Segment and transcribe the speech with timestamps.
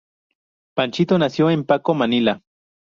[0.75, 2.41] Panchito nació en Paco, Manila.